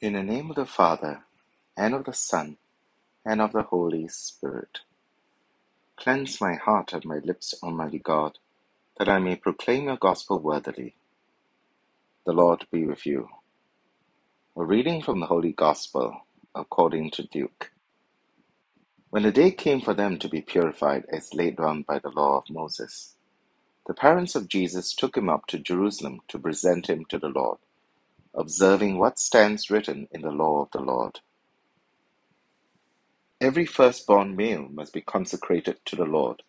In 0.00 0.12
the 0.14 0.22
name 0.22 0.50
of 0.50 0.56
the 0.56 0.66
Father, 0.66 1.24
and 1.76 1.94
of 1.94 2.04
the 2.04 2.14
Son, 2.14 2.58
and 3.24 3.40
of 3.40 3.52
the 3.52 3.62
Holy 3.62 4.08
Spirit. 4.08 4.80
Cleanse 5.96 6.40
my 6.40 6.54
heart 6.54 6.92
and 6.94 7.04
my 7.04 7.18
lips, 7.18 7.54
Almighty 7.62 7.98
God, 8.00 8.38
that 8.98 9.08
I 9.08 9.18
may 9.18 9.36
proclaim 9.36 9.84
your 9.84 9.98
gospel 9.98 10.38
worthily. 10.40 10.96
The 12.26 12.32
Lord 12.32 12.66
be 12.72 12.86
with 12.86 13.06
you. 13.06 13.28
A 14.56 14.64
reading 14.64 15.02
from 15.02 15.20
the 15.20 15.26
Holy 15.26 15.52
Gospel 15.52 16.26
according 16.54 17.12
to 17.12 17.28
Luke. 17.34 17.72
When 19.10 19.24
the 19.24 19.32
day 19.32 19.52
came 19.52 19.80
for 19.80 19.94
them 19.94 20.18
to 20.20 20.28
be 20.28 20.42
purified 20.42 21.04
as 21.12 21.34
laid 21.34 21.56
down 21.58 21.82
by 21.82 22.00
the 22.00 22.10
law 22.10 22.38
of 22.38 22.50
Moses, 22.50 23.16
the 23.86 23.94
parents 23.94 24.36
of 24.36 24.48
Jesus 24.48 24.94
took 24.94 25.16
him 25.16 25.28
up 25.30 25.46
to 25.48 25.58
Jerusalem 25.58 26.20
to 26.28 26.38
present 26.38 26.88
him 26.90 27.04
to 27.06 27.18
the 27.18 27.28
Lord, 27.30 27.58
observing 28.38 28.98
what 28.98 29.18
stands 29.20 29.70
written 29.70 30.08
in 30.12 30.22
the 30.22 30.32
law 30.32 30.62
of 30.62 30.70
the 30.72 30.80
Lord. 30.80 31.20
Every 33.40 33.66
firstborn 33.66 34.36
male 34.36 34.68
must 34.70 34.94
be 34.94 35.02
consecrated 35.02 35.78
to 35.86 35.96
the 35.96 36.06
Lord, 36.06 36.42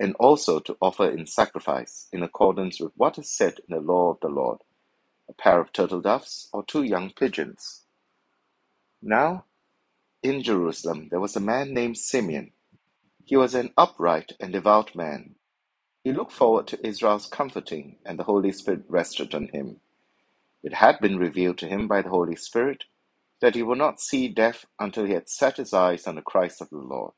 and 0.00 0.14
also 0.20 0.60
to 0.60 0.76
offer 0.82 1.10
in 1.10 1.26
sacrifice, 1.26 2.08
in 2.12 2.22
accordance 2.22 2.80
with 2.80 2.92
what 2.96 3.18
is 3.18 3.30
said 3.32 3.60
in 3.68 3.74
the 3.76 3.82
law 3.82 4.10
of 4.12 4.20
the 4.20 4.28
Lord, 4.28 4.60
a 5.28 5.34
pair 5.34 5.60
of 5.60 5.72
turtle 5.72 6.00
doves 6.02 6.48
or 6.52 6.64
two 6.64 6.84
young 6.84 7.10
pigeons. 7.10 7.84
Now, 9.02 9.46
in 10.22 10.42
Jerusalem 10.42 11.08
there 11.10 11.20
was 11.20 11.36
a 11.36 11.40
man 11.40 11.74
named 11.74 11.98
Simeon. 11.98 12.52
He 13.24 13.36
was 13.36 13.54
an 13.54 13.72
upright 13.76 14.32
and 14.40 14.52
devout 14.52 14.96
man. 14.96 15.36
He 16.04 16.12
looked 16.12 16.32
forward 16.32 16.66
to 16.68 16.86
Israel's 16.86 17.26
comforting, 17.28 17.98
and 18.06 18.18
the 18.18 18.24
Holy 18.24 18.52
Spirit 18.52 18.84
rested 18.88 19.34
on 19.34 19.48
him. 19.52 19.80
It 20.66 20.74
had 20.74 21.00
been 21.00 21.18
revealed 21.18 21.58
to 21.60 21.68
him 21.68 21.88
by 21.88 22.02
the 22.02 22.10
Holy 22.10 22.36
Spirit 22.36 22.84
that 23.40 23.56
he 23.56 23.62
would 23.64 23.78
not 23.78 24.00
see 24.00 24.28
death 24.28 24.66
until 24.80 25.06
he 25.06 25.14
had 25.14 25.30
set 25.30 25.58
his 25.58 25.74
eyes 25.74 26.06
on 26.06 26.16
the 26.16 26.22
Christ 26.22 26.60
of 26.62 26.70
the 26.70 26.78
Lord. 26.78 27.14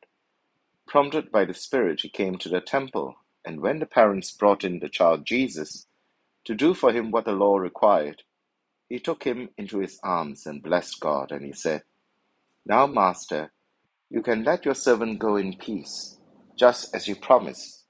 Prompted 0.88 1.32
by 1.32 1.44
the 1.46 1.54
Spirit, 1.54 2.02
he 2.02 2.10
came 2.10 2.38
to 2.38 2.50
the 2.50 2.60
temple, 2.60 3.16
and 3.46 3.60
when 3.60 3.80
the 3.80 3.86
parents 3.86 4.32
brought 4.32 4.64
in 4.64 4.80
the 4.80 4.88
child 4.90 5.26
Jesus 5.26 5.86
to 6.44 6.54
do 6.54 6.74
for 6.74 6.92
him 6.92 7.10
what 7.10 7.26
the 7.26 7.32
law 7.32 7.56
required, 7.58 8.22
he 8.88 9.00
took 9.00 9.24
him 9.24 9.50
into 9.58 9.80
his 9.80 9.98
arms 10.04 10.46
and 10.46 10.62
blessed 10.62 11.00
God, 11.00 11.32
and 11.32 11.44
he 11.46 11.52
said, 11.52 11.82
Now, 12.66 12.86
Master, 12.86 13.52
you 14.10 14.22
can 14.22 14.44
let 14.44 14.64
your 14.64 14.74
servant 14.76 15.18
go 15.20 15.36
in 15.36 15.56
peace, 15.56 16.18
just 16.58 16.94
as 16.94 17.08
you 17.08 17.16
promised, 17.16 17.84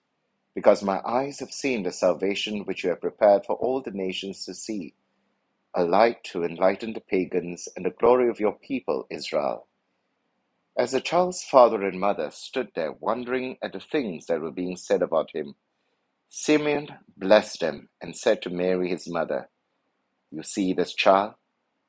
because 0.55 0.83
my 0.83 1.00
eyes 1.06 1.41
have 1.41 1.53
seen 1.53 1.84
the 1.84 1.93
salvation 1.93 2.61
which 2.65 2.84
you 2.84 2.91
have 2.91 3.00
prepared 3.03 3.47
for 3.47 3.56
all 3.56 3.83
the 3.83 3.93
nations 3.93 4.45
to 4.47 4.55
see, 4.55 4.95
a 5.77 5.85
light 5.85 6.25
to 6.25 6.45
enlighten 6.45 6.95
the 6.95 7.01
pagans 7.01 7.69
and 7.77 7.87
the 7.87 7.91
glory 8.01 8.29
of 8.31 8.41
your 8.41 8.57
people 8.59 9.07
Israel. 9.11 9.69
As 10.79 10.93
the 10.93 11.01
child's 11.01 11.45
father 11.45 11.83
and 11.85 12.01
mother 12.01 12.31
stood 12.33 12.69
there 12.75 12.93
wondering 13.01 13.59
at 13.63 13.73
the 13.75 13.81
things 13.81 14.27
that 14.27 14.41
were 14.41 14.53
being 14.53 14.77
said 14.77 15.03
about 15.03 15.31
him, 15.35 15.55
Simeon 16.31 16.89
blessed 17.17 17.61
them 17.61 17.89
and 18.03 18.17
said 18.17 18.43
to 18.43 18.51
Mary 18.51 18.91
his 18.91 19.09
mother, 19.09 19.51
You 20.31 20.43
see 20.45 20.75
this 20.75 20.95
child? 20.95 21.35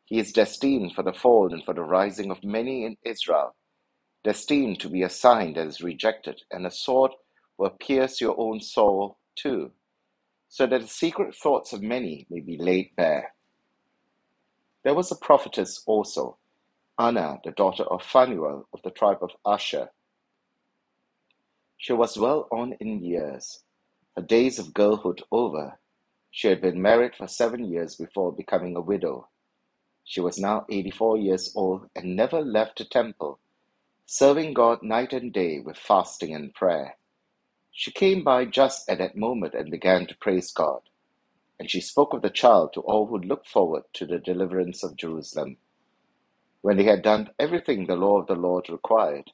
He 0.06 0.20
is 0.20 0.34
destined 0.34 0.94
for 0.96 1.04
the 1.04 1.14
fall 1.14 1.54
and 1.54 1.64
for 1.66 1.74
the 1.74 1.84
rising 1.84 2.32
of 2.32 2.44
many 2.44 2.86
in 2.86 2.98
Israel, 3.06 3.56
destined 4.24 4.80
to 4.82 4.90
be 4.90 5.04
a 5.04 5.10
sign 5.10 5.54
that 5.56 5.68
is 5.68 5.82
rejected, 5.82 6.42
and 6.52 6.66
a 6.68 6.72
sword 6.72 7.12
will 7.58 7.72
pierce 7.72 8.22
your 8.22 8.36
own 8.40 8.62
soul 8.62 9.20
too, 9.38 9.72
so 10.50 10.68
that 10.68 10.82
the 10.82 10.88
secret 10.88 11.36
thoughts 11.36 11.74
of 11.74 11.82
many 11.84 12.28
may 12.30 12.42
be 12.42 12.58
laid 12.58 12.92
bare. 12.98 13.34
There 14.84 14.96
was 14.96 15.12
a 15.12 15.18
prophetess 15.18 15.84
also, 15.88 16.38
Anna, 17.00 17.40
the 17.44 17.52
daughter 17.52 17.84
of 17.84 18.04
Phanuel 18.04 18.68
of 18.74 18.82
the 18.84 18.92
tribe 18.92 19.20
of 19.22 19.32
Asher. 19.46 19.92
She 21.78 21.94
was 21.94 22.17
well 22.17 22.48
on 22.52 22.73
in 22.80 23.04
years, 23.04 23.64
her 24.16 24.23
days 24.23 24.60
of 24.60 24.73
girlhood 24.73 25.23
over. 25.32 25.80
She 26.32 26.48
had 26.50 26.62
been 26.62 26.82
married 26.82 27.16
for 27.16 27.28
seven 27.28 27.66
years 27.72 27.95
before 27.95 28.34
becoming 28.34 28.76
a 28.76 28.82
widow. 28.82 29.30
She 30.06 30.22
was 30.22 30.39
now 30.39 30.66
84 30.70 31.18
years 31.20 31.54
old 31.56 31.89
and 31.95 32.16
never 32.16 32.42
left 32.42 32.80
the 32.80 32.86
temple, 32.86 33.39
serving 34.06 34.54
God 34.54 34.84
night 34.84 35.14
and 35.14 35.34
day 35.34 35.60
with 35.62 35.78
fasting 35.78 36.36
and 36.36 36.54
prayer. 36.54 36.98
She 37.72 37.92
came 37.92 38.23
by 38.23 38.45
just 38.45 38.89
at 38.89 39.00
that 39.00 39.18
moment 39.18 39.54
and 39.56 39.72
began 39.72 40.08
to 40.08 40.18
praise 40.18 40.52
God. 40.52 40.82
And 41.59 41.70
she 41.70 41.81
spoke 41.81 42.14
of 42.14 42.21
the 42.21 42.30
child 42.30 42.73
to 42.73 42.81
all 42.81 43.08
who 43.08 43.17
looked 43.20 43.47
forward 43.49 43.83
to 43.93 44.05
the 44.05 44.20
deliverance 44.20 44.83
of 44.83 44.95
Jerusalem. 44.95 45.58
When 46.61 46.77
they 46.77 46.86
had 46.86 47.03
done 47.03 47.31
everything 47.39 47.86
the 47.87 47.95
law 47.95 48.20
of 48.21 48.27
the 48.27 48.36
Lord 48.36 48.70
required, 48.70 49.31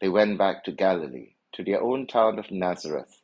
they 0.00 0.08
went 0.08 0.38
back 0.38 0.64
to 0.64 0.72
Galilee, 0.72 1.34
to 1.54 1.64
their 1.64 1.82
own 1.82 2.06
town 2.06 2.38
of 2.38 2.50
Nazareth. 2.50 3.22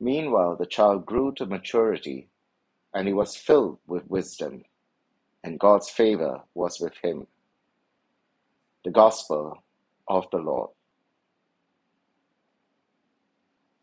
Meanwhile, 0.00 0.56
the 0.56 0.66
child 0.66 1.06
grew 1.06 1.32
to 1.34 1.46
maturity, 1.46 2.28
and 2.94 3.08
he 3.08 3.14
was 3.14 3.36
filled 3.36 3.78
with 3.86 4.08
wisdom, 4.10 4.64
and 5.44 5.60
God's 5.60 5.90
favor 5.90 6.42
was 6.54 6.80
with 6.80 6.94
him. 7.02 7.26
The 8.84 8.90
Gospel 8.92 9.62
of 10.08 10.26
the 10.32 10.38
Lord. 10.38 10.70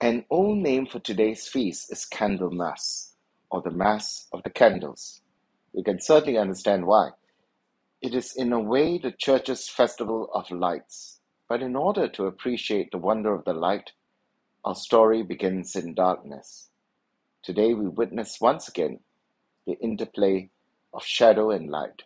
An 0.02 0.26
old 0.30 0.60
name 0.60 0.86
for 0.88 1.00
today's 1.00 1.48
feast 1.48 1.92
is 1.92 2.06
Candlemas 2.06 3.14
or 3.52 3.62
the 3.62 3.72
Mass 3.72 4.28
of 4.34 4.44
the 4.44 4.52
Candles. 4.52 5.22
We 5.74 5.84
can 5.84 6.02
certainly 6.02 6.38
understand 6.40 6.88
why. 6.88 7.12
It 8.02 8.16
is 8.16 8.36
in 8.36 8.54
a 8.54 8.60
way 8.62 8.98
the 9.00 9.12
Church's 9.12 9.70
festival 9.70 10.30
of 10.34 10.52
lights, 10.52 11.20
but 11.50 11.62
in 11.64 11.76
order 11.76 12.08
to 12.10 12.28
appreciate 12.28 12.92
the 12.92 13.00
wonder 13.00 13.34
of 13.36 13.46
the 13.46 13.54
light, 13.54 13.92
our 14.66 14.76
story 14.76 15.24
begins 15.24 15.76
in 15.76 15.96
darkness. 15.96 16.70
Today 17.44 17.74
we 17.74 17.88
witness 17.88 18.40
once 18.42 18.68
again 18.70 19.02
the 19.68 19.74
interplay 19.80 20.50
of 20.94 21.04
shadow 21.06 21.52
and 21.52 21.70
light. 21.70 22.04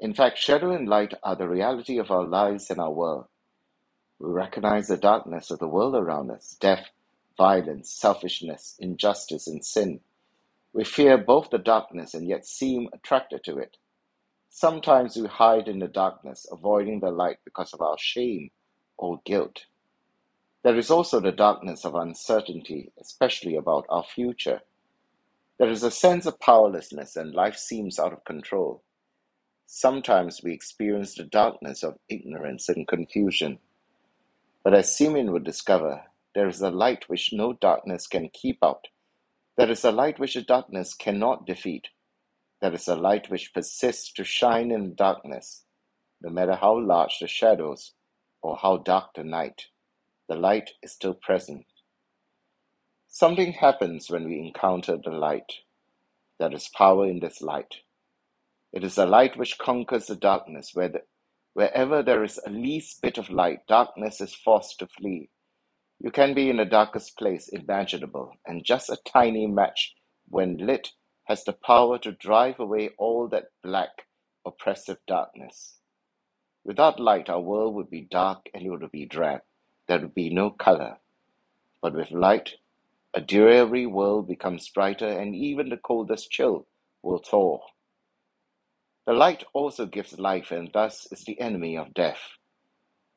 In 0.00 0.14
fact, 0.14 0.38
shadow 0.38 0.72
and 0.72 0.88
light 0.88 1.14
are 1.24 1.36
the 1.36 1.48
reality 1.48 1.98
of 1.98 2.10
our 2.10 2.24
lives 2.26 2.70
and 2.70 2.80
our 2.80 2.92
world. 2.92 3.26
We 4.20 4.30
recognize 4.32 4.88
the 4.88 4.96
darkness 4.98 5.50
of 5.50 5.60
the 5.60 5.68
world 5.68 5.94
around 5.94 6.30
us 6.30 6.56
death, 6.60 6.88
violence, 7.38 7.90
selfishness, 7.92 8.76
injustice, 8.80 9.46
and 9.48 9.64
sin. 9.64 10.00
We 10.78 10.84
fear 10.84 11.18
both 11.18 11.50
the 11.50 11.58
darkness 11.58 12.14
and 12.14 12.28
yet 12.28 12.46
seem 12.46 12.88
attracted 12.92 13.42
to 13.42 13.58
it. 13.58 13.78
Sometimes 14.48 15.16
we 15.16 15.26
hide 15.26 15.66
in 15.66 15.80
the 15.80 15.88
darkness, 15.88 16.46
avoiding 16.52 17.00
the 17.00 17.10
light 17.10 17.38
because 17.44 17.74
of 17.74 17.80
our 17.80 17.98
shame 17.98 18.50
or 18.96 19.20
guilt. 19.26 19.64
There 20.62 20.78
is 20.78 20.88
also 20.88 21.18
the 21.18 21.32
darkness 21.32 21.84
of 21.84 21.96
uncertainty, 21.96 22.92
especially 23.00 23.56
about 23.56 23.86
our 23.88 24.04
future. 24.04 24.60
There 25.58 25.68
is 25.68 25.82
a 25.82 25.90
sense 25.90 26.26
of 26.26 26.38
powerlessness 26.38 27.16
and 27.16 27.34
life 27.34 27.56
seems 27.56 27.98
out 27.98 28.12
of 28.12 28.24
control. 28.24 28.84
Sometimes 29.66 30.44
we 30.44 30.52
experience 30.52 31.16
the 31.16 31.24
darkness 31.24 31.82
of 31.82 31.98
ignorance 32.08 32.68
and 32.68 32.86
confusion. 32.86 33.58
But 34.62 34.74
as 34.74 34.96
Simeon 34.96 35.32
would 35.32 35.42
discover, 35.42 36.04
there 36.36 36.46
is 36.46 36.60
a 36.60 36.70
light 36.70 37.08
which 37.08 37.32
no 37.32 37.52
darkness 37.52 38.06
can 38.06 38.28
keep 38.32 38.58
out 38.62 38.86
there 39.58 39.70
is 39.72 39.84
a 39.84 39.90
light 39.90 40.20
which 40.20 40.34
the 40.34 40.42
darkness 40.42 40.94
cannot 40.94 41.44
defeat. 41.44 41.88
There 42.62 42.72
is 42.72 42.86
a 42.86 42.94
light 42.94 43.28
which 43.28 43.52
persists 43.52 44.12
to 44.12 44.22
shine 44.22 44.70
in 44.70 44.90
the 44.90 44.94
darkness, 44.94 45.64
no 46.22 46.30
matter 46.30 46.54
how 46.54 46.78
large 46.78 47.18
the 47.20 47.26
shadows 47.26 47.92
or 48.40 48.56
how 48.56 48.76
dark 48.76 49.14
the 49.16 49.24
night. 49.24 49.64
The 50.28 50.36
light 50.36 50.70
is 50.80 50.92
still 50.92 51.14
present. 51.14 51.66
Something 53.08 53.52
happens 53.54 54.08
when 54.08 54.26
we 54.26 54.38
encounter 54.38 54.96
the 54.96 55.10
light. 55.10 55.52
There 56.38 56.54
is 56.54 56.68
power 56.68 57.06
in 57.08 57.18
this 57.18 57.42
light. 57.42 57.78
It 58.72 58.84
is 58.84 58.96
a 58.96 59.06
light 59.06 59.36
which 59.36 59.58
conquers 59.58 60.06
the 60.06 60.14
darkness. 60.14 60.70
Where 60.72 60.88
the, 60.88 61.02
wherever 61.54 62.00
there 62.00 62.22
is 62.22 62.38
a 62.46 62.50
least 62.50 63.02
bit 63.02 63.18
of 63.18 63.28
light, 63.28 63.66
darkness 63.66 64.20
is 64.20 64.34
forced 64.34 64.78
to 64.78 64.86
flee. 64.86 65.30
You 66.00 66.12
can 66.12 66.32
be 66.32 66.48
in 66.48 66.58
the 66.58 66.64
darkest 66.64 67.18
place 67.18 67.48
imaginable, 67.48 68.34
and 68.46 68.64
just 68.64 68.88
a 68.88 68.98
tiny 69.04 69.46
match, 69.48 69.96
when 70.28 70.56
lit, 70.58 70.92
has 71.24 71.44
the 71.44 71.52
power 71.52 71.98
to 71.98 72.12
drive 72.12 72.60
away 72.60 72.90
all 72.98 73.28
that 73.28 73.46
black, 73.62 74.06
oppressive 74.46 74.98
darkness. 75.06 75.78
Without 76.64 77.00
light, 77.00 77.28
our 77.28 77.40
world 77.40 77.74
would 77.74 77.90
be 77.90 78.02
dark 78.02 78.48
and 78.54 78.62
it 78.64 78.70
would 78.70 78.90
be 78.92 79.06
drab. 79.06 79.40
There 79.88 79.98
would 80.00 80.14
be 80.14 80.30
no 80.30 80.50
color. 80.50 80.98
But 81.82 81.94
with 81.94 82.10
light, 82.10 82.56
a 83.14 83.20
dreary 83.20 83.86
world 83.86 84.28
becomes 84.28 84.68
brighter, 84.68 85.08
and 85.08 85.34
even 85.34 85.68
the 85.68 85.76
coldest 85.76 86.30
chill 86.30 86.66
will 87.02 87.18
thaw. 87.18 87.60
The 89.06 89.14
light 89.14 89.44
also 89.52 89.86
gives 89.86 90.18
life, 90.18 90.50
and 90.52 90.70
thus 90.72 91.08
is 91.10 91.24
the 91.24 91.40
enemy 91.40 91.76
of 91.76 91.94
death. 91.94 92.37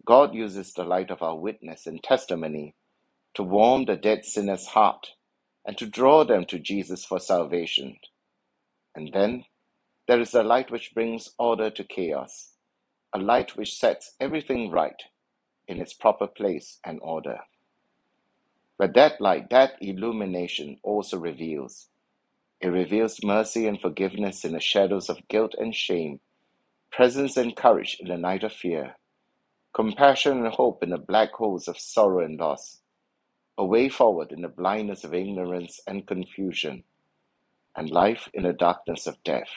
God 0.06 0.36
uses 0.36 0.74
the 0.74 0.84
light 0.86 1.12
of 1.12 1.22
our 1.24 1.38
witness 1.38 1.88
and 1.88 2.04
testimony 2.04 2.76
to 3.36 3.44
warm 3.44 3.86
the 3.86 3.98
dead 3.98 4.26
sinner's 4.26 4.68
heart 4.68 5.10
and 5.66 5.78
to 5.80 5.88
draw 5.88 6.24
them 6.26 6.46
to 6.48 6.60
Jesus 6.60 7.06
for 7.06 7.20
salvation. 7.20 7.98
And 8.96 9.12
then 9.14 9.44
There 10.08 10.20
is 10.20 10.34
a 10.34 10.44
light 10.44 10.70
which 10.70 10.94
brings 10.94 11.30
order 11.40 11.70
to 11.70 11.84
chaos, 11.86 12.56
a 13.14 13.20
light 13.20 13.58
which 13.58 13.76
sets 13.78 14.16
everything 14.20 14.72
right 14.72 15.02
in 15.68 15.82
its 15.82 15.94
proper 15.94 16.28
place 16.28 16.80
and 16.86 17.00
order. 17.04 17.40
But 18.80 18.96
that 18.96 19.22
light, 19.22 19.50
that 19.52 19.74
illumination 19.82 20.80
also 20.84 21.20
reveals. 21.20 21.90
It 22.62 22.70
reveals 22.70 23.24
mercy 23.24 23.68
and 23.68 23.82
forgiveness 23.82 24.46
in 24.46 24.54
the 24.54 24.62
shadows 24.62 25.10
of 25.10 25.28
guilt 25.30 25.56
and 25.60 25.76
shame, 25.76 26.22
presence 26.92 27.38
and 27.38 27.56
courage 27.56 27.98
in 28.00 28.10
the 28.10 28.18
night 28.18 28.44
of 28.44 28.54
fear, 28.54 28.96
compassion 29.74 30.46
and 30.46 30.54
hope 30.54 30.84
in 30.84 30.92
the 30.92 30.98
black 30.98 31.34
holes 31.34 31.68
of 31.68 31.80
sorrow 31.80 32.26
and 32.26 32.40
loss, 32.40 32.82
a 33.58 33.66
way 33.66 33.90
forward 33.90 34.32
in 34.32 34.42
the 34.42 34.50
blindness 34.50 35.04
of 35.04 35.14
ignorance 35.14 35.80
and 35.88 36.08
confusion, 36.08 36.84
and 37.76 37.90
life 37.92 38.30
in 38.34 38.44
the 38.44 38.54
darkness 38.54 39.08
of 39.08 39.24
death. 39.24 39.50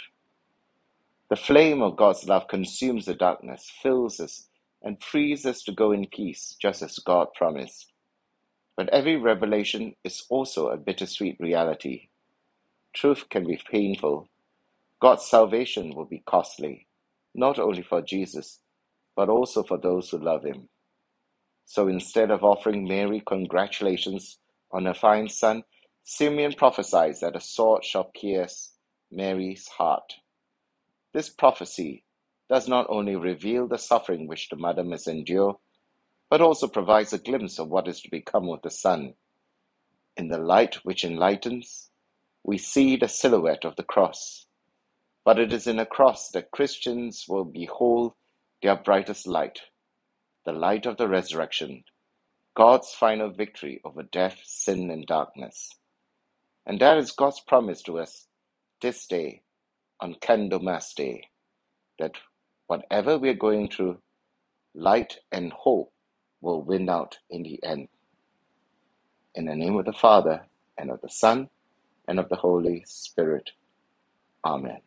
The 1.30 1.36
flame 1.36 1.82
of 1.82 1.96
God's 1.96 2.26
love 2.28 2.48
consumes 2.48 3.06
the 3.06 3.14
darkness, 3.14 3.70
fills 3.82 4.20
us, 4.20 4.48
and 4.82 5.02
frees 5.02 5.46
us 5.46 5.62
to 5.64 5.72
go 5.72 5.92
in 5.92 6.06
peace, 6.06 6.56
just 6.62 6.82
as 6.82 6.98
God 7.00 7.28
promised. 7.34 7.92
But 8.76 8.90
every 8.90 9.16
revelation 9.16 9.94
is 10.04 10.24
also 10.30 10.68
a 10.68 10.76
bittersweet 10.78 11.38
reality. 11.40 12.08
Truth 12.94 13.28
can 13.30 13.46
be 13.46 13.60
painful. 13.70 14.28
God's 15.00 15.26
salvation 15.26 15.94
will 15.94 16.06
be 16.06 16.22
costly, 16.26 16.88
not 17.34 17.58
only 17.58 17.82
for 17.82 18.02
Jesus, 18.02 18.60
but 19.16 19.28
also 19.28 19.62
for 19.62 19.78
those 19.78 20.10
who 20.10 20.18
love 20.18 20.44
him. 20.44 20.68
So 21.66 21.88
instead 21.88 22.30
of 22.30 22.44
offering 22.44 22.86
Mary 22.86 23.22
congratulations 23.26 24.38
on 24.72 24.86
her 24.86 24.94
fine 24.94 25.28
son, 25.28 25.62
Simeon 26.04 26.52
prophesies 26.52 27.20
that 27.20 27.36
a 27.36 27.40
sword 27.40 27.84
shall 27.84 28.10
pierce 28.14 28.72
Mary's 29.10 29.68
heart. 29.68 30.14
This 31.12 31.30
prophecy 31.30 32.04
does 32.50 32.68
not 32.68 32.86
only 32.88 33.16
reveal 33.16 33.66
the 33.66 33.78
suffering 33.78 34.26
which 34.26 34.48
the 34.48 34.56
mother 34.56 34.84
must 34.84 35.08
endure, 35.08 35.58
but 36.30 36.40
also 36.40 36.68
provides 36.68 37.12
a 37.12 37.18
glimpse 37.18 37.58
of 37.58 37.68
what 37.68 37.88
is 37.88 38.00
to 38.02 38.10
become 38.10 38.48
of 38.50 38.60
the 38.62 38.70
Son. 38.70 39.14
In 40.16 40.28
the 40.28 40.38
light 40.38 40.76
which 40.84 41.04
enlightens, 41.04 41.90
we 42.42 42.58
see 42.58 42.96
the 42.96 43.08
silhouette 43.08 43.64
of 43.64 43.76
the 43.76 43.82
cross. 43.82 44.46
But 45.24 45.38
it 45.38 45.52
is 45.52 45.66
in 45.66 45.78
a 45.78 45.86
cross 45.86 46.30
that 46.30 46.50
Christians 46.50 47.24
will 47.28 47.44
behold 47.44 48.12
their 48.64 48.76
brightest 48.76 49.26
light, 49.26 49.60
the 50.46 50.52
light 50.52 50.86
of 50.86 50.96
the 50.96 51.06
resurrection, 51.06 51.84
God's 52.56 52.90
final 52.94 53.30
victory 53.30 53.78
over 53.84 54.02
death, 54.02 54.40
sin, 54.42 54.90
and 54.90 55.06
darkness. 55.06 55.68
And 56.64 56.80
that 56.80 56.96
is 56.96 57.10
God's 57.10 57.40
promise 57.40 57.82
to 57.82 57.98
us 57.98 58.26
this 58.80 59.06
day, 59.06 59.42
on 60.00 60.14
Candlemas 60.14 60.94
Day, 60.94 61.28
that 61.98 62.12
whatever 62.66 63.18
we're 63.18 63.34
going 63.34 63.68
through, 63.68 63.98
light 64.74 65.18
and 65.30 65.52
hope 65.52 65.92
will 66.40 66.62
win 66.62 66.88
out 66.88 67.18
in 67.28 67.42
the 67.42 67.62
end. 67.62 67.88
In 69.34 69.44
the 69.44 69.54
name 69.54 69.76
of 69.76 69.84
the 69.84 69.92
Father, 69.92 70.46
and 70.78 70.90
of 70.90 71.02
the 71.02 71.10
Son, 71.10 71.50
and 72.08 72.18
of 72.18 72.30
the 72.30 72.36
Holy 72.36 72.82
Spirit. 72.86 73.50
Amen. 74.42 74.80